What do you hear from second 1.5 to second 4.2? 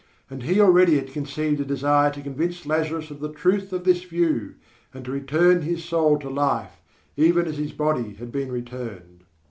a desire to convince Lazarus of the truth of this